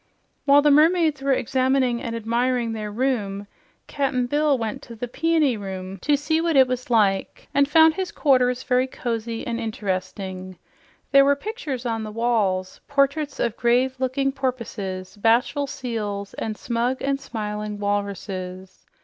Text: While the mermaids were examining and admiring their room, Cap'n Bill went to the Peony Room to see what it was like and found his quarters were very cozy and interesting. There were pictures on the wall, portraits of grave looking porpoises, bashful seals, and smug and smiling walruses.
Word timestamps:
While 0.45 0.63
the 0.63 0.71
mermaids 0.71 1.21
were 1.21 1.31
examining 1.33 2.01
and 2.01 2.15
admiring 2.15 2.73
their 2.73 2.89
room, 2.91 3.45
Cap'n 3.85 4.25
Bill 4.25 4.57
went 4.57 4.81
to 4.81 4.95
the 4.95 5.07
Peony 5.07 5.55
Room 5.57 5.97
to 5.99 6.17
see 6.17 6.41
what 6.41 6.55
it 6.55 6.67
was 6.67 6.89
like 6.89 7.47
and 7.53 7.69
found 7.69 7.93
his 7.93 8.11
quarters 8.11 8.63
were 8.65 8.69
very 8.77 8.87
cozy 8.87 9.45
and 9.45 9.59
interesting. 9.59 10.57
There 11.11 11.23
were 11.23 11.35
pictures 11.35 11.85
on 11.85 12.01
the 12.01 12.09
wall, 12.11 12.65
portraits 12.87 13.39
of 13.39 13.55
grave 13.55 13.93
looking 13.99 14.31
porpoises, 14.31 15.17
bashful 15.17 15.67
seals, 15.67 16.33
and 16.33 16.57
smug 16.57 17.03
and 17.03 17.21
smiling 17.21 17.77
walruses. 17.77 18.87